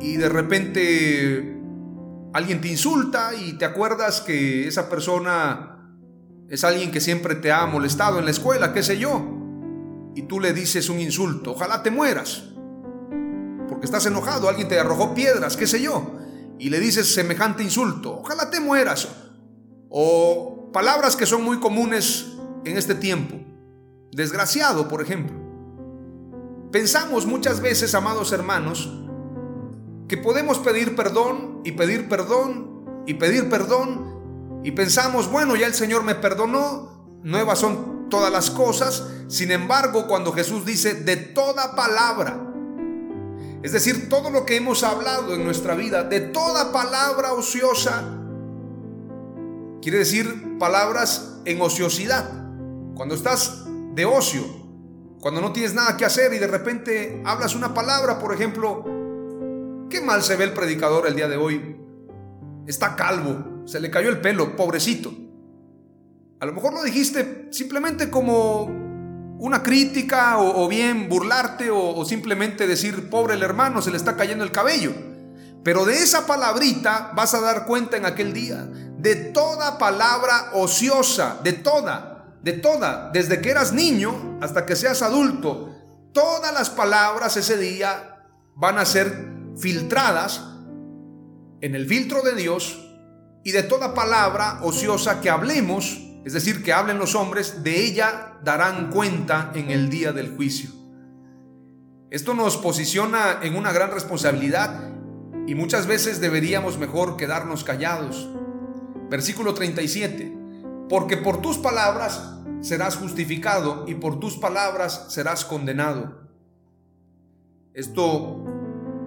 y 0.00 0.16
de 0.16 0.28
repente 0.28 1.60
alguien 2.34 2.60
te 2.60 2.68
insulta 2.68 3.34
y 3.34 3.54
te 3.54 3.64
acuerdas 3.64 4.20
que 4.20 4.68
esa 4.68 4.90
persona 4.90 5.96
es 6.48 6.62
alguien 6.62 6.90
que 6.90 7.00
siempre 7.00 7.34
te 7.34 7.50
ha 7.50 7.66
molestado 7.66 8.18
en 8.18 8.26
la 8.26 8.30
escuela, 8.30 8.74
qué 8.74 8.82
sé 8.82 8.98
yo. 8.98 9.22
Y 10.14 10.22
tú 10.22 10.38
le 10.38 10.52
dices 10.52 10.90
un 10.90 11.00
insulto, 11.00 11.52
ojalá 11.52 11.82
te 11.82 11.90
mueras. 11.90 12.44
Porque 13.68 13.86
estás 13.86 14.04
enojado, 14.06 14.48
alguien 14.48 14.68
te 14.68 14.78
arrojó 14.78 15.14
piedras, 15.14 15.56
qué 15.56 15.66
sé 15.66 15.80
yo. 15.80 16.18
Y 16.58 16.68
le 16.68 16.80
dices 16.80 17.14
semejante 17.14 17.62
insulto, 17.62 18.20
ojalá 18.20 18.50
te 18.50 18.60
mueras. 18.60 19.08
O 19.88 20.70
palabras 20.72 21.16
que 21.16 21.24
son 21.24 21.44
muy 21.44 21.60
comunes 21.60 22.37
en 22.64 22.76
este 22.76 22.94
tiempo. 22.94 23.36
Desgraciado, 24.12 24.88
por 24.88 25.02
ejemplo. 25.02 25.36
Pensamos 26.70 27.26
muchas 27.26 27.60
veces, 27.60 27.94
amados 27.94 28.32
hermanos, 28.32 28.92
que 30.06 30.16
podemos 30.16 30.58
pedir 30.58 30.96
perdón 30.96 31.60
y 31.64 31.72
pedir 31.72 32.08
perdón 32.08 33.04
y 33.06 33.14
pedir 33.14 33.48
perdón 33.48 34.60
y 34.64 34.72
pensamos, 34.72 35.30
bueno, 35.30 35.56
ya 35.56 35.66
el 35.66 35.74
Señor 35.74 36.02
me 36.02 36.14
perdonó, 36.14 37.20
nuevas 37.22 37.58
son 37.58 38.08
todas 38.10 38.32
las 38.32 38.50
cosas. 38.50 39.06
Sin 39.28 39.50
embargo, 39.50 40.06
cuando 40.06 40.32
Jesús 40.32 40.64
dice 40.64 40.94
de 40.94 41.16
toda 41.16 41.76
palabra, 41.76 42.44
es 43.62 43.72
decir, 43.72 44.08
todo 44.08 44.30
lo 44.30 44.46
que 44.46 44.56
hemos 44.56 44.82
hablado 44.82 45.34
en 45.34 45.44
nuestra 45.44 45.74
vida, 45.74 46.04
de 46.04 46.20
toda 46.20 46.72
palabra 46.72 47.32
ociosa, 47.32 48.04
quiere 49.82 49.98
decir 49.98 50.58
palabras 50.58 51.38
en 51.44 51.60
ociosidad. 51.60 52.47
Cuando 52.98 53.14
estás 53.14 53.62
de 53.94 54.04
ocio, 54.04 54.42
cuando 55.20 55.40
no 55.40 55.52
tienes 55.52 55.72
nada 55.72 55.96
que 55.96 56.04
hacer 56.04 56.34
y 56.34 56.38
de 56.38 56.48
repente 56.48 57.22
hablas 57.24 57.54
una 57.54 57.72
palabra, 57.72 58.18
por 58.18 58.34
ejemplo, 58.34 58.84
qué 59.88 60.00
mal 60.00 60.24
se 60.24 60.34
ve 60.34 60.42
el 60.42 60.52
predicador 60.52 61.06
el 61.06 61.14
día 61.14 61.28
de 61.28 61.36
hoy. 61.36 61.76
Está 62.66 62.96
calvo, 62.96 63.62
se 63.68 63.78
le 63.78 63.88
cayó 63.92 64.08
el 64.08 64.20
pelo, 64.20 64.56
pobrecito. 64.56 65.14
A 66.40 66.46
lo 66.46 66.52
mejor 66.52 66.72
lo 66.72 66.82
dijiste 66.82 67.46
simplemente 67.52 68.10
como 68.10 68.64
una 69.38 69.62
crítica 69.62 70.38
o, 70.38 70.66
bien 70.66 71.08
burlarte 71.08 71.70
o, 71.70 72.04
simplemente 72.04 72.66
decir, 72.66 73.08
pobre 73.08 73.34
el 73.34 73.44
hermano, 73.44 73.80
se 73.80 73.92
le 73.92 73.96
está 73.96 74.16
cayendo 74.16 74.42
el 74.42 74.50
cabello. 74.50 74.92
Pero 75.62 75.84
de 75.84 75.94
esa 75.94 76.26
palabrita 76.26 77.12
vas 77.14 77.32
a 77.34 77.40
dar 77.40 77.64
cuenta 77.64 77.96
en 77.96 78.06
aquel 78.06 78.32
día. 78.32 78.68
De 78.98 79.14
toda 79.14 79.78
palabra 79.78 80.50
ociosa, 80.54 81.38
de 81.44 81.52
toda 81.52 82.17
de 82.42 82.52
toda, 82.52 83.10
desde 83.12 83.40
que 83.40 83.50
eras 83.50 83.72
niño 83.72 84.38
hasta 84.40 84.64
que 84.64 84.76
seas 84.76 85.02
adulto, 85.02 85.74
todas 86.12 86.52
las 86.52 86.70
palabras 86.70 87.36
ese 87.36 87.56
día 87.56 88.24
van 88.54 88.78
a 88.78 88.84
ser 88.84 89.28
filtradas 89.56 90.42
en 91.60 91.74
el 91.74 91.86
filtro 91.86 92.22
de 92.22 92.34
Dios 92.34 92.84
y 93.44 93.52
de 93.52 93.62
toda 93.62 93.94
palabra 93.94 94.60
ociosa 94.62 95.20
que 95.20 95.30
hablemos, 95.30 95.98
es 96.24 96.32
decir, 96.32 96.62
que 96.62 96.72
hablen 96.72 96.98
los 96.98 97.14
hombres, 97.14 97.62
de 97.62 97.84
ella 97.84 98.38
darán 98.44 98.90
cuenta 98.90 99.52
en 99.54 99.70
el 99.70 99.88
día 99.88 100.12
del 100.12 100.36
juicio. 100.36 100.70
Esto 102.10 102.34
nos 102.34 102.56
posiciona 102.56 103.40
en 103.42 103.56
una 103.56 103.72
gran 103.72 103.90
responsabilidad 103.90 104.92
y 105.46 105.54
muchas 105.54 105.86
veces 105.86 106.20
deberíamos 106.20 106.78
mejor 106.78 107.16
quedarnos 107.16 107.64
callados. 107.64 108.28
Versículo 109.10 109.54
37. 109.54 110.37
Porque 110.88 111.16
por 111.16 111.42
tus 111.42 111.58
palabras 111.58 112.20
serás 112.60 112.96
justificado 112.96 113.84
y 113.86 113.94
por 113.94 114.18
tus 114.18 114.36
palabras 114.36 115.06
serás 115.08 115.44
condenado. 115.44 116.28
Esto 117.74 118.44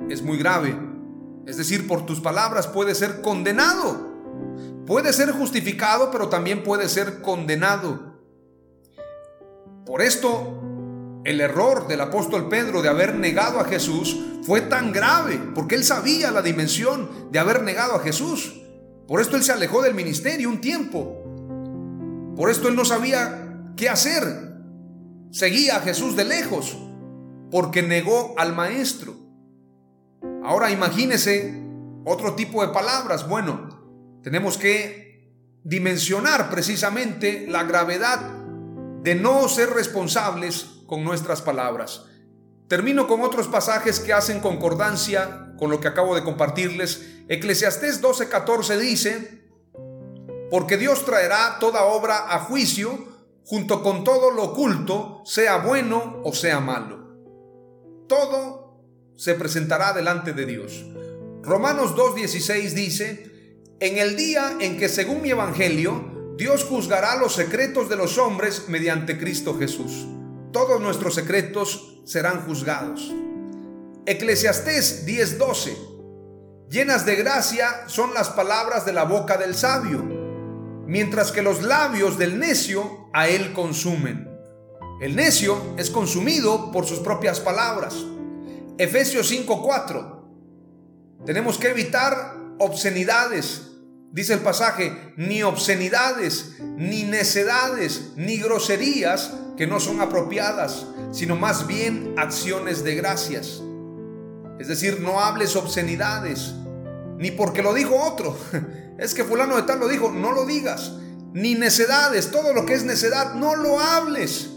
es 0.10 0.22
muy 0.22 0.38
grave. 0.38 0.78
Es 1.46 1.58
decir, 1.58 1.88
por 1.88 2.06
tus 2.06 2.20
palabras 2.20 2.68
puedes 2.68 2.98
ser 2.98 3.22
condenado. 3.22 4.12
Puede 4.86 5.14
ser 5.14 5.32
justificado, 5.32 6.12
pero 6.12 6.30
también 6.30 6.64
puede 6.64 6.88
ser 6.88 7.22
condenado. 7.22 8.12
Por 9.86 10.02
esto, 10.02 10.62
el 11.24 11.42
error 11.42 11.88
del 11.88 12.02
apóstol 12.02 12.48
Pedro 12.50 12.82
de 12.82 12.90
haber 12.90 13.16
negado 13.16 13.60
a 13.60 13.66
Jesús 13.66 14.20
fue 14.44 14.62
tan 14.62 14.92
grave, 14.92 15.40
porque 15.54 15.76
él 15.76 15.84
sabía 15.84 16.32
la 16.32 16.42
dimensión 16.42 17.32
de 17.32 17.40
haber 17.40 17.64
negado 17.64 17.96
a 17.96 18.00
Jesús. 18.00 18.62
Por 19.08 19.22
esto 19.22 19.36
él 19.36 19.44
se 19.44 19.52
alejó 19.52 19.82
del 19.82 19.94
ministerio 19.94 20.50
un 20.50 20.62
tiempo. 20.62 21.21
Por 22.36 22.50
esto 22.50 22.68
él 22.68 22.76
no 22.76 22.86
sabía 22.86 23.74
qué 23.76 23.90
hacer. 23.90 24.24
Seguía 25.32 25.78
a 25.78 25.82
Jesús 25.82 26.16
de 26.16 26.26
lejos, 26.26 26.78
porque 27.50 27.82
negó 27.82 28.34
al 28.38 28.54
maestro. 28.54 29.16
Ahora 30.44 30.72
imagínese 30.72 31.62
otro 32.06 32.36
tipo 32.36 32.66
de 32.66 32.74
palabras. 32.74 33.28
Bueno, 33.28 34.20
tenemos 34.24 34.58
que 34.58 35.32
dimensionar 35.64 36.50
precisamente 36.50 37.46
la 37.48 37.64
gravedad 37.64 38.20
de 39.04 39.16
no 39.16 39.48
ser 39.48 39.70
responsables 39.72 40.82
con 40.88 41.04
nuestras 41.04 41.42
palabras. 41.42 42.06
Termino 42.68 43.08
con 43.08 43.22
otros 43.22 43.48
pasajes 43.48 44.00
que 44.00 44.14
hacen 44.14 44.40
concordancia 44.40 45.54
con 45.58 45.70
lo 45.70 45.80
que 45.80 45.88
acabo 45.88 46.16
de 46.16 46.24
compartirles. 46.24 47.06
Eclesiastés 47.28 48.02
12:14 48.02 48.78
dice, 48.78 49.40
porque 50.51 50.77
Dios 50.77 51.05
traerá 51.05 51.58
toda 51.60 51.86
obra 51.86 52.25
a 52.36 52.39
juicio 52.39 53.08
junto 53.46 53.81
con 53.81 54.03
todo 54.03 54.31
lo 54.31 54.43
oculto, 54.43 55.22
sea 55.25 55.58
bueno 55.58 56.22
o 56.25 56.34
sea 56.34 56.60
malo. 56.60 57.00
Todo 58.08 58.84
se 59.15 59.34
presentará 59.36 59.93
delante 59.93 60.34
de 60.34 60.46
Dios. 60.46 60.86
Romanos 61.41 61.96
2.16 61.96 62.74
dice, 62.74 63.31
en 63.79 63.98
el 63.98 64.17
día 64.17 64.58
en 64.60 64.77
que 64.77 64.89
según 64.89 65.22
mi 65.22 65.29
evangelio, 65.29 66.36
Dios 66.38 66.65
juzgará 66.65 67.15
los 67.15 67.34
secretos 67.34 67.88
de 67.88 67.96
los 67.96 68.17
hombres 68.17 68.65
mediante 68.67 69.17
Cristo 69.17 69.58
Jesús. 69.58 70.05
Todos 70.51 70.81
nuestros 70.81 71.15
secretos 71.15 72.01
serán 72.05 72.41
juzgados. 72.41 73.10
Eclesiastés 74.05 75.05
10:12. 75.05 75.77
Llenas 76.70 77.05
de 77.05 77.15
gracia 77.15 77.88
son 77.88 78.13
las 78.13 78.29
palabras 78.29 78.86
de 78.86 78.93
la 78.93 79.03
boca 79.03 79.38
del 79.38 79.55
sabio, 79.55 80.11
mientras 80.91 81.31
que 81.31 81.41
los 81.41 81.63
labios 81.63 82.17
del 82.17 82.38
necio 82.38 83.07
a 83.13 83.29
él 83.29 83.53
consumen. 83.53 84.29
El 85.00 85.15
necio 85.15 85.74
es 85.77 85.89
consumido 85.89 86.69
por 86.74 86.86
sus 86.86 87.00
propias 87.00 87.39
palabras. 87.39 87.95
Efesios 88.77 89.31
5:4. 89.31 90.21
Tenemos 91.25 91.57
que 91.57 91.69
evitar 91.69 92.36
obscenidades. 92.60 93.69
Dice 94.12 94.33
el 94.33 94.41
pasaje, 94.41 95.13
ni 95.15 95.43
obscenidades, 95.43 96.57
ni 96.60 97.03
necedades, 97.03 98.12
ni 98.17 98.36
groserías 98.36 99.31
que 99.55 99.67
no 99.67 99.79
son 99.79 100.01
apropiadas, 100.01 100.88
sino 101.13 101.38
más 101.38 101.67
bien 101.67 102.15
acciones 102.17 102.84
de 102.84 102.95
gracias. 102.95 103.62
Es 104.60 104.67
decir, 104.67 104.99
no 104.99 105.21
hables 105.21 105.56
obscenidades, 105.56 106.54
ni 107.17 107.32
porque 107.32 107.63
lo 107.63 107.73
dijo 107.73 107.95
otro. 107.95 108.38
Es 109.02 109.14
que 109.14 109.26
fulano 109.26 109.58
de 109.58 109.64
tal 109.64 109.82
lo 109.82 109.90
dijo, 109.90 110.14
no 110.14 110.32
lo 110.32 110.46
digas. 110.46 110.94
Ni 111.34 111.56
necedades, 111.56 112.32
todo 112.32 112.54
lo 112.54 112.66
que 112.66 112.76
es 112.76 112.86
necedad, 112.86 113.34
no 113.34 113.58
lo 113.58 113.82
hables 113.82 114.52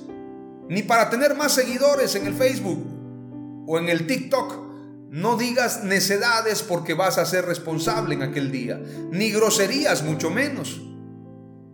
ni 0.68 0.82
para 0.82 1.10
tener 1.10 1.34
más 1.36 1.52
seguidores 1.52 2.14
en 2.14 2.26
el 2.26 2.34
Facebook 2.34 2.84
o 3.66 3.78
en 3.78 3.88
el 3.88 4.06
TikTok. 4.06 4.64
No 5.10 5.36
digas 5.36 5.84
necedades 5.84 6.62
porque 6.62 6.94
vas 6.94 7.18
a 7.18 7.26
ser 7.26 7.44
responsable 7.44 8.14
en 8.14 8.22
aquel 8.22 8.50
día, 8.50 8.80
ni 9.10 9.30
groserías 9.30 10.02
mucho 10.02 10.30
menos, 10.30 10.80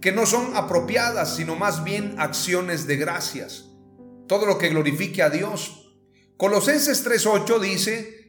que 0.00 0.12
no 0.12 0.26
son 0.26 0.54
apropiadas, 0.56 1.36
sino 1.36 1.56
más 1.56 1.82
bien 1.84 2.16
acciones 2.18 2.86
de 2.86 2.96
gracias. 2.96 3.66
Todo 4.26 4.46
lo 4.46 4.58
que 4.58 4.68
glorifique 4.68 5.22
a 5.22 5.30
Dios. 5.30 5.94
Colosenses 6.36 7.04
3:8 7.04 7.58
dice, 7.60 8.19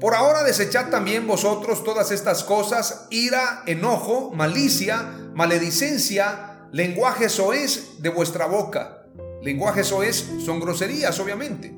por 0.00 0.14
ahora 0.14 0.44
desechad 0.44 0.90
también 0.90 1.26
vosotros 1.26 1.84
todas 1.84 2.10
estas 2.10 2.44
cosas, 2.44 3.06
ira, 3.10 3.62
enojo, 3.66 4.30
malicia, 4.34 5.30
maledicencia, 5.34 6.66
lenguaje 6.72 7.28
soez 7.28 8.00
de 8.02 8.08
vuestra 8.08 8.46
boca 8.46 8.98
Lenguaje 9.42 9.82
eso 9.82 10.02
es, 10.02 10.28
son 10.44 10.60
groserías, 10.60 11.18
obviamente. 11.20 11.74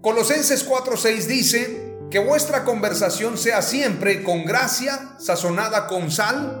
Colosenses 0.00 0.66
4:6 0.66 1.26
dice 1.26 1.98
que 2.10 2.18
vuestra 2.18 2.64
conversación 2.64 3.36
sea 3.36 3.62
siempre 3.62 4.22
con 4.22 4.44
gracia, 4.44 5.16
sazonada 5.18 5.86
con 5.86 6.10
sal. 6.10 6.60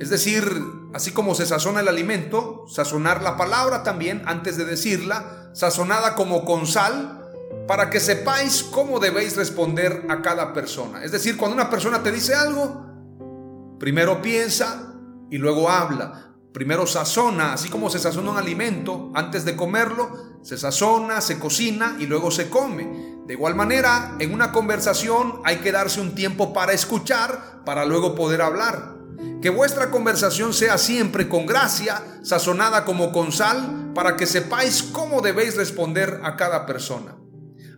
Es 0.00 0.10
decir, 0.10 0.44
así 0.92 1.12
como 1.12 1.34
se 1.34 1.46
sazona 1.46 1.80
el 1.80 1.88
alimento, 1.88 2.64
sazonar 2.68 3.22
la 3.22 3.36
palabra 3.36 3.82
también 3.82 4.22
antes 4.26 4.56
de 4.56 4.64
decirla, 4.64 5.50
sazonada 5.54 6.14
como 6.14 6.44
con 6.44 6.66
sal, 6.66 7.19
para 7.66 7.90
que 7.90 8.00
sepáis 8.00 8.62
cómo 8.62 8.98
debéis 8.98 9.36
responder 9.36 10.06
a 10.08 10.22
cada 10.22 10.52
persona. 10.52 11.04
Es 11.04 11.12
decir, 11.12 11.36
cuando 11.36 11.54
una 11.54 11.70
persona 11.70 12.02
te 12.02 12.12
dice 12.12 12.34
algo, 12.34 12.86
primero 13.78 14.20
piensa 14.20 14.94
y 15.30 15.38
luego 15.38 15.70
habla. 15.70 16.26
Primero 16.52 16.84
sazona, 16.84 17.52
así 17.52 17.68
como 17.68 17.90
se 17.90 18.00
sazona 18.00 18.32
un 18.32 18.36
alimento, 18.36 19.12
antes 19.14 19.44
de 19.44 19.54
comerlo, 19.54 20.10
se 20.42 20.58
sazona, 20.58 21.20
se 21.20 21.38
cocina 21.38 21.96
y 22.00 22.06
luego 22.06 22.32
se 22.32 22.50
come. 22.50 23.20
De 23.26 23.34
igual 23.34 23.54
manera, 23.54 24.16
en 24.18 24.34
una 24.34 24.50
conversación 24.50 25.40
hay 25.44 25.58
que 25.58 25.70
darse 25.70 26.00
un 26.00 26.16
tiempo 26.16 26.52
para 26.52 26.72
escuchar, 26.72 27.62
para 27.64 27.84
luego 27.84 28.16
poder 28.16 28.42
hablar. 28.42 28.96
Que 29.40 29.50
vuestra 29.50 29.92
conversación 29.92 30.52
sea 30.52 30.76
siempre 30.76 31.28
con 31.28 31.46
gracia, 31.46 32.02
sazonada 32.22 32.84
como 32.84 33.12
con 33.12 33.30
sal, 33.30 33.92
para 33.94 34.16
que 34.16 34.26
sepáis 34.26 34.82
cómo 34.82 35.20
debéis 35.20 35.56
responder 35.56 36.20
a 36.24 36.34
cada 36.34 36.66
persona. 36.66 37.19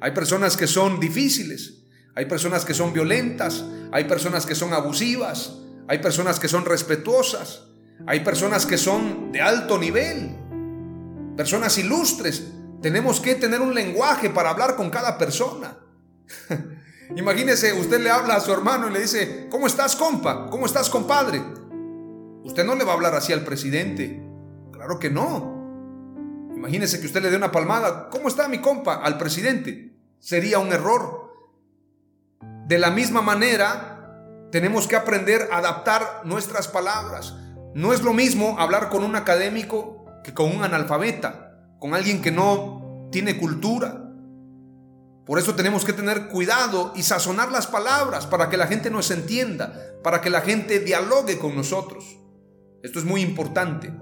Hay 0.03 0.11
personas 0.11 0.57
que 0.57 0.67
son 0.67 1.01
difíciles, 1.01 1.85
hay 2.15 2.27
personas 2.27 2.67
que 2.67 2.75
son 2.75 2.93
violentas, 2.93 3.65
hay 3.91 4.05
personas 4.05 4.45
que 4.45 4.55
son 4.55 4.75
abusivas, 4.75 5.61
hay 5.88 5.99
personas 5.99 6.38
que 6.38 6.49
son 6.49 6.65
respetuosas. 6.67 7.73
Hay 8.07 8.21
personas 8.21 8.67
que 8.67 8.79
son 8.79 9.31
de 9.31 9.41
alto 9.41 9.79
nivel, 9.79 10.37
personas 11.37 11.79
ilustres. 11.79 12.49
Tenemos 12.81 13.21
que 13.21 13.37
tener 13.37 13.61
un 13.61 13.75
lenguaje 13.75 14.29
para 14.31 14.51
hablar 14.51 14.75
con 14.75 14.91
cada 14.91 15.19
persona. 15.19 15.79
Imagínese, 17.17 17.73
usted 17.75 18.01
le 18.01 18.11
habla 18.11 18.37
a 18.37 18.41
su 18.41 18.53
hermano 18.53 18.88
y 18.88 18.93
le 18.93 19.01
dice, 19.01 19.47
¿cómo 19.51 19.67
estás, 19.67 19.95
compa? 19.95 20.49
¿Cómo 20.51 20.67
estás, 20.67 20.91
compadre? 20.91 21.41
Usted 22.43 22.65
no 22.65 22.75
le 22.75 22.85
va 22.85 22.93
a 22.93 22.95
hablar 22.95 23.15
así 23.15 23.33
al 23.33 23.45
presidente. 23.45 24.21
Claro 24.73 24.99
que 24.99 25.11
no. 25.11 26.51
Imagínese 26.57 26.99
que 26.99 27.07
usted 27.07 27.23
le 27.23 27.31
dé 27.31 27.37
una 27.37 27.53
palmada. 27.53 28.09
¿Cómo 28.11 28.27
está 28.27 28.49
mi 28.49 28.61
compa? 28.61 28.97
Al 28.97 29.17
presidente. 29.17 29.91
Sería 30.23 30.61
un 30.61 30.73
error. 30.73 31.35
De 32.69 32.79
la 32.79 32.93
misma 32.93 33.23
manera, 33.23 34.49
tenemos 34.53 34.87
que 34.87 34.95
aprender 34.95 35.49
a 35.51 35.59
adaptar 35.59 36.21
nuestras 36.23 36.69
palabras. 36.69 37.35
No 37.75 37.93
es 37.93 38.03
lo 38.03 38.13
mismo 38.13 38.57
hablar 38.61 38.89
con 38.89 39.03
un 39.03 39.17
académico 39.17 40.07
que 40.23 40.33
con 40.33 40.55
un 40.55 40.63
analfabeta, 40.63 41.59
con 41.81 41.93
alguien 41.93 42.23
que 42.23 42.31
no 42.31 43.09
tiene 43.11 43.37
cultura. 43.37 44.01
Por 45.27 45.41
eso 45.41 45.57
tenemos 45.57 45.85
que 45.85 45.93
tener 45.93 46.29
cuidado 46.29 46.93
y 46.95 47.03
sazonar 47.03 47.51
las 47.51 47.67
palabras 47.67 48.25
para 48.27 48.49
que 48.49 48.57
la 48.57 48.69
gente 48.69 48.91
nos 48.91 49.11
entienda, 49.11 49.75
para 50.05 50.21
que 50.21 50.31
la 50.31 50.43
gente 50.43 50.79
dialogue 50.79 51.37
con 51.37 51.57
nosotros. 51.57 52.05
Esto 52.85 53.01
es 53.01 53.05
muy 53.05 53.23
importante. 53.23 53.93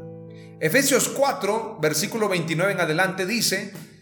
Efesios 0.61 1.09
4, 1.09 1.79
versículo 1.81 2.29
29 2.29 2.73
en 2.73 2.81
adelante 2.81 3.25
dice, 3.25 3.73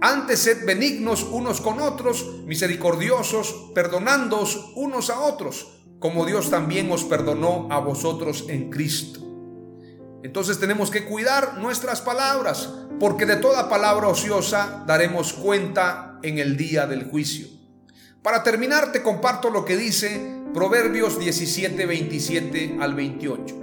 Antes 0.00 0.40
sed 0.40 0.66
benignos 0.66 1.22
unos 1.22 1.60
con 1.60 1.80
otros, 1.80 2.42
misericordiosos, 2.44 3.70
perdonándoos 3.74 4.72
unos 4.76 5.08
a 5.08 5.20
otros, 5.20 5.80
como 5.98 6.26
Dios 6.26 6.50
también 6.50 6.92
os 6.92 7.04
perdonó 7.04 7.68
a 7.70 7.80
vosotros 7.80 8.44
en 8.48 8.70
Cristo. 8.70 9.20
Entonces 10.22 10.60
tenemos 10.60 10.90
que 10.90 11.06
cuidar 11.06 11.58
nuestras 11.58 12.02
palabras, 12.02 12.68
porque 13.00 13.24
de 13.24 13.36
toda 13.36 13.70
palabra 13.70 14.08
ociosa 14.08 14.84
daremos 14.86 15.32
cuenta 15.32 16.18
en 16.22 16.38
el 16.38 16.56
día 16.56 16.86
del 16.86 17.08
juicio. 17.08 17.46
Para 18.22 18.42
terminar, 18.42 18.92
te 18.92 19.02
comparto 19.02 19.50
lo 19.50 19.64
que 19.64 19.76
dice 19.76 20.42
Proverbios 20.52 21.18
17, 21.18 21.86
27 21.86 22.76
al 22.80 22.94
28. 22.94 23.56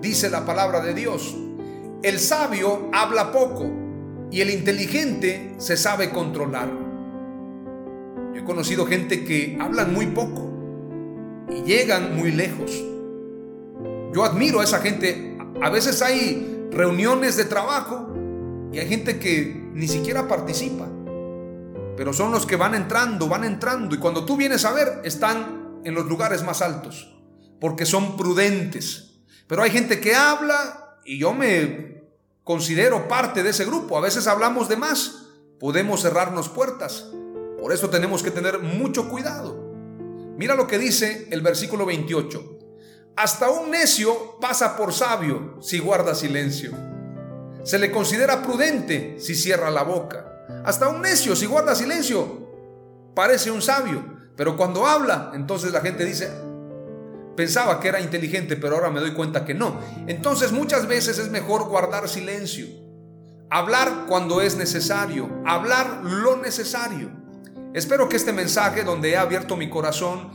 Dice 0.00 0.30
la 0.30 0.44
palabra 0.44 0.80
de 0.80 0.94
Dios, 0.94 1.34
el 2.02 2.20
sabio 2.20 2.90
habla 2.92 3.32
poco 3.32 3.83
y 4.34 4.40
el 4.40 4.50
inteligente 4.50 5.54
se 5.58 5.76
sabe 5.76 6.10
controlar. 6.10 6.68
Yo 8.34 8.40
he 8.40 8.44
conocido 8.44 8.84
gente 8.84 9.24
que 9.24 9.56
hablan 9.60 9.94
muy 9.94 10.08
poco 10.08 10.50
y 11.48 11.62
llegan 11.62 12.16
muy 12.16 12.32
lejos. 12.32 12.72
Yo 14.12 14.24
admiro 14.24 14.58
a 14.58 14.64
esa 14.64 14.80
gente. 14.80 15.38
A 15.62 15.70
veces 15.70 16.02
hay 16.02 16.66
reuniones 16.72 17.36
de 17.36 17.44
trabajo 17.44 18.12
y 18.72 18.80
hay 18.80 18.88
gente 18.88 19.20
que 19.20 19.70
ni 19.72 19.86
siquiera 19.86 20.26
participa. 20.26 20.88
Pero 21.96 22.12
son 22.12 22.32
los 22.32 22.44
que 22.44 22.56
van 22.56 22.74
entrando, 22.74 23.28
van 23.28 23.44
entrando. 23.44 23.94
Y 23.94 23.98
cuando 23.98 24.24
tú 24.24 24.36
vienes 24.36 24.64
a 24.64 24.72
ver, 24.72 25.00
están 25.04 25.80
en 25.84 25.94
los 25.94 26.06
lugares 26.06 26.42
más 26.42 26.60
altos. 26.60 27.16
Porque 27.60 27.86
son 27.86 28.16
prudentes. 28.16 29.20
Pero 29.46 29.62
hay 29.62 29.70
gente 29.70 30.00
que 30.00 30.16
habla 30.16 30.98
y 31.04 31.20
yo 31.20 31.34
me 31.34 32.03
considero 32.44 33.08
parte 33.08 33.42
de 33.42 33.50
ese 33.50 33.64
grupo. 33.64 33.98
A 33.98 34.00
veces 34.00 34.26
hablamos 34.26 34.68
de 34.68 34.76
más, 34.76 35.26
podemos 35.58 36.02
cerrarnos 36.02 36.48
puertas. 36.48 37.10
Por 37.60 37.72
eso 37.72 37.90
tenemos 37.90 38.22
que 38.22 38.30
tener 38.30 38.60
mucho 38.60 39.08
cuidado. 39.08 39.74
Mira 40.36 40.54
lo 40.54 40.66
que 40.66 40.78
dice 40.78 41.28
el 41.30 41.40
versículo 41.40 41.86
28. 41.86 42.58
Hasta 43.16 43.50
un 43.50 43.70
necio 43.70 44.38
pasa 44.40 44.76
por 44.76 44.92
sabio 44.92 45.56
si 45.60 45.78
guarda 45.78 46.14
silencio. 46.14 46.72
Se 47.62 47.78
le 47.78 47.90
considera 47.90 48.42
prudente 48.42 49.16
si 49.18 49.34
cierra 49.34 49.70
la 49.70 49.82
boca. 49.82 50.44
Hasta 50.64 50.88
un 50.88 51.00
necio 51.00 51.34
si 51.34 51.46
guarda 51.46 51.74
silencio 51.74 52.44
parece 53.14 53.50
un 53.50 53.62
sabio. 53.62 54.04
Pero 54.36 54.56
cuando 54.56 54.86
habla, 54.86 55.30
entonces 55.34 55.72
la 55.72 55.80
gente 55.80 56.04
dice, 56.04 56.30
Pensaba 57.36 57.80
que 57.80 57.88
era 57.88 58.00
inteligente, 58.00 58.56
pero 58.56 58.76
ahora 58.76 58.90
me 58.90 59.00
doy 59.00 59.12
cuenta 59.12 59.44
que 59.44 59.54
no. 59.54 59.80
Entonces 60.06 60.52
muchas 60.52 60.86
veces 60.86 61.18
es 61.18 61.30
mejor 61.30 61.68
guardar 61.68 62.08
silencio. 62.08 62.66
Hablar 63.50 64.06
cuando 64.08 64.40
es 64.40 64.56
necesario. 64.56 65.30
Hablar 65.44 66.00
lo 66.04 66.36
necesario. 66.36 67.10
Espero 67.74 68.08
que 68.08 68.16
este 68.16 68.32
mensaje 68.32 68.84
donde 68.84 69.10
he 69.10 69.16
abierto 69.16 69.56
mi 69.56 69.68
corazón 69.68 70.30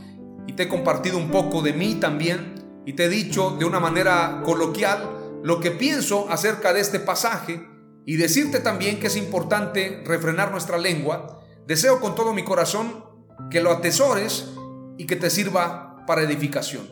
y 0.46 0.52
te 0.52 0.64
he 0.64 0.68
compartido 0.68 1.16
un 1.16 1.30
poco 1.30 1.62
de 1.62 1.72
mí 1.72 1.94
también 1.94 2.54
y 2.84 2.92
te 2.94 3.04
he 3.04 3.08
dicho 3.08 3.56
de 3.58 3.64
una 3.64 3.80
manera 3.80 4.42
coloquial 4.44 5.08
lo 5.42 5.60
que 5.60 5.70
pienso 5.70 6.28
acerca 6.28 6.72
de 6.72 6.80
este 6.80 7.00
pasaje 7.00 7.66
y 8.04 8.16
decirte 8.16 8.60
también 8.60 9.00
que 9.00 9.06
es 9.06 9.16
importante 9.16 10.02
refrenar 10.04 10.50
nuestra 10.50 10.76
lengua, 10.76 11.40
deseo 11.66 12.00
con 12.00 12.14
todo 12.14 12.34
mi 12.34 12.44
corazón 12.44 13.04
que 13.50 13.60
lo 13.60 13.70
atesores 13.70 14.50
y 14.98 15.06
que 15.06 15.16
te 15.16 15.30
sirva 15.30 15.89
para 16.10 16.22
edificación. 16.22 16.88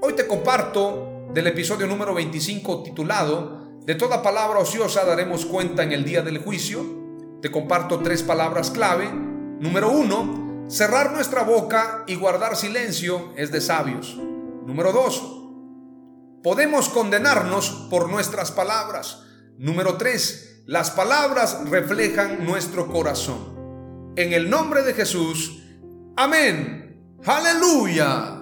Hoy 0.00 0.14
te 0.14 0.26
comparto 0.26 1.28
del 1.34 1.46
episodio 1.46 1.86
número 1.86 2.14
25 2.14 2.84
titulado 2.84 3.68
De 3.84 3.94
toda 3.96 4.22
palabra 4.22 4.60
ociosa 4.60 5.04
daremos 5.04 5.44
cuenta 5.44 5.82
en 5.82 5.92
el 5.92 6.06
día 6.06 6.22
del 6.22 6.38
juicio. 6.38 6.82
Te 7.42 7.50
comparto 7.50 7.98
tres 7.98 8.22
palabras 8.22 8.70
clave. 8.70 9.12
Número 9.12 9.90
uno, 9.90 10.64
cerrar 10.70 11.12
nuestra 11.12 11.42
boca 11.42 12.04
y 12.06 12.14
guardar 12.14 12.56
silencio 12.56 13.34
es 13.36 13.52
de 13.52 13.60
sabios. 13.60 14.16
Número 14.16 14.90
dos, 14.90 15.22
podemos 16.42 16.88
condenarnos 16.88 17.88
por 17.90 18.08
nuestras 18.08 18.52
palabras. 18.52 19.22
Número 19.58 19.98
tres, 19.98 20.62
las 20.64 20.90
palabras 20.92 21.68
reflejan 21.68 22.46
nuestro 22.46 22.90
corazón. 22.90 24.14
En 24.16 24.32
el 24.32 24.48
nombre 24.48 24.82
de 24.82 24.94
Jesús, 24.94 25.62
amén. 26.16 27.18
Aleluya. 27.26 28.41